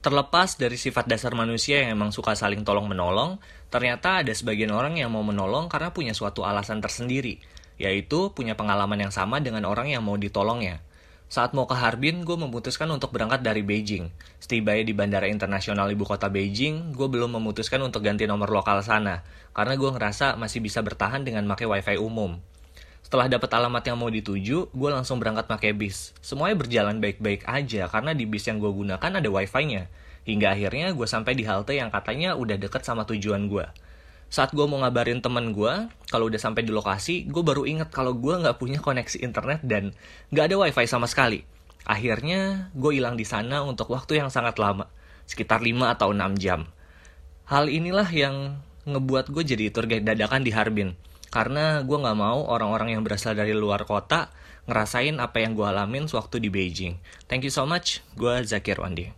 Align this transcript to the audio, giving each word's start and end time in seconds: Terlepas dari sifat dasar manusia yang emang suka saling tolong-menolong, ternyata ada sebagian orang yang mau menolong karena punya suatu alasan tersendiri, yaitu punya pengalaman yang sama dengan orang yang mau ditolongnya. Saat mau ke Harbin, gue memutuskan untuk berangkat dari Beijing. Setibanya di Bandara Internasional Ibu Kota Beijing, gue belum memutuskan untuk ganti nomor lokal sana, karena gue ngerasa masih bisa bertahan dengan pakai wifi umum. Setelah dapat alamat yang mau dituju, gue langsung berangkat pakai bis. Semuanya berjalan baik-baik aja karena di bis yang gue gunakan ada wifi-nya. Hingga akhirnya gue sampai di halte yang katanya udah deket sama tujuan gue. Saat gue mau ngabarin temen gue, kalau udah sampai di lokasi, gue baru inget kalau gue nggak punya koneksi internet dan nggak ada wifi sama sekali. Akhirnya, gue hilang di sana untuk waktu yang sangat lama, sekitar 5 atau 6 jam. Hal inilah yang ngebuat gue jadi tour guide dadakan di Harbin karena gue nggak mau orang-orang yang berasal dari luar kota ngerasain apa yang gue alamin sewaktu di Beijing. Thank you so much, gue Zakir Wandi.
Terlepas 0.00 0.56
dari 0.56 0.80
sifat 0.80 1.04
dasar 1.04 1.36
manusia 1.36 1.84
yang 1.84 2.00
emang 2.00 2.08
suka 2.08 2.32
saling 2.32 2.64
tolong-menolong, 2.64 3.36
ternyata 3.68 4.24
ada 4.24 4.32
sebagian 4.32 4.72
orang 4.72 4.96
yang 4.96 5.12
mau 5.12 5.20
menolong 5.20 5.68
karena 5.68 5.92
punya 5.92 6.16
suatu 6.16 6.40
alasan 6.40 6.80
tersendiri, 6.80 7.36
yaitu 7.76 8.32
punya 8.32 8.56
pengalaman 8.56 8.96
yang 8.96 9.12
sama 9.12 9.44
dengan 9.44 9.68
orang 9.68 9.92
yang 9.92 10.00
mau 10.00 10.16
ditolongnya. 10.16 10.80
Saat 11.28 11.52
mau 11.52 11.68
ke 11.68 11.76
Harbin, 11.76 12.24
gue 12.24 12.32
memutuskan 12.32 12.88
untuk 12.88 13.12
berangkat 13.12 13.44
dari 13.44 13.60
Beijing. 13.60 14.08
Setibanya 14.40 14.88
di 14.88 14.96
Bandara 14.96 15.28
Internasional 15.28 15.92
Ibu 15.92 16.08
Kota 16.08 16.32
Beijing, 16.32 16.96
gue 16.96 17.06
belum 17.06 17.36
memutuskan 17.36 17.84
untuk 17.84 18.00
ganti 18.00 18.24
nomor 18.24 18.48
lokal 18.48 18.80
sana, 18.80 19.20
karena 19.52 19.76
gue 19.76 19.90
ngerasa 20.00 20.40
masih 20.40 20.64
bisa 20.64 20.80
bertahan 20.80 21.28
dengan 21.28 21.44
pakai 21.44 21.68
wifi 21.68 22.00
umum. 22.00 22.40
Setelah 23.10 23.26
dapat 23.26 23.50
alamat 23.50 23.82
yang 23.90 23.98
mau 23.98 24.06
dituju, 24.06 24.70
gue 24.70 24.90
langsung 24.94 25.18
berangkat 25.18 25.50
pakai 25.50 25.74
bis. 25.74 26.14
Semuanya 26.22 26.54
berjalan 26.54 27.02
baik-baik 27.02 27.42
aja 27.42 27.90
karena 27.90 28.14
di 28.14 28.22
bis 28.22 28.46
yang 28.46 28.62
gue 28.62 28.70
gunakan 28.70 29.02
ada 29.02 29.26
wifi-nya. 29.26 29.90
Hingga 30.30 30.54
akhirnya 30.54 30.94
gue 30.94 31.10
sampai 31.10 31.34
di 31.34 31.42
halte 31.42 31.74
yang 31.74 31.90
katanya 31.90 32.38
udah 32.38 32.54
deket 32.54 32.86
sama 32.86 33.02
tujuan 33.10 33.50
gue. 33.50 33.66
Saat 34.30 34.54
gue 34.54 34.62
mau 34.62 34.78
ngabarin 34.78 35.18
temen 35.18 35.50
gue, 35.50 35.90
kalau 36.06 36.30
udah 36.30 36.38
sampai 36.38 36.62
di 36.62 36.70
lokasi, 36.70 37.26
gue 37.26 37.42
baru 37.42 37.66
inget 37.66 37.90
kalau 37.90 38.14
gue 38.14 38.30
nggak 38.30 38.62
punya 38.62 38.78
koneksi 38.78 39.26
internet 39.26 39.58
dan 39.66 39.90
nggak 40.30 40.46
ada 40.46 40.56
wifi 40.62 40.86
sama 40.86 41.10
sekali. 41.10 41.42
Akhirnya, 41.90 42.70
gue 42.78 42.94
hilang 42.94 43.18
di 43.18 43.26
sana 43.26 43.66
untuk 43.66 43.90
waktu 43.90 44.22
yang 44.22 44.30
sangat 44.30 44.54
lama, 44.62 44.86
sekitar 45.26 45.66
5 45.66 45.98
atau 45.98 46.14
6 46.14 46.38
jam. 46.38 46.62
Hal 47.50 47.74
inilah 47.74 48.06
yang 48.14 48.62
ngebuat 48.86 49.34
gue 49.34 49.42
jadi 49.42 49.74
tour 49.74 49.90
guide 49.90 50.06
dadakan 50.06 50.46
di 50.46 50.54
Harbin 50.54 51.09
karena 51.30 51.82
gue 51.86 51.98
nggak 51.98 52.18
mau 52.18 52.46
orang-orang 52.46 52.98
yang 52.98 53.02
berasal 53.06 53.38
dari 53.38 53.54
luar 53.54 53.86
kota 53.86 54.30
ngerasain 54.70 55.18
apa 55.18 55.42
yang 55.42 55.58
gue 55.58 55.66
alamin 55.66 56.06
sewaktu 56.06 56.38
di 56.38 56.50
Beijing. 56.50 56.94
Thank 57.26 57.46
you 57.46 57.54
so 57.54 57.66
much, 57.66 58.02
gue 58.14 58.42
Zakir 58.46 58.78
Wandi. 58.78 59.10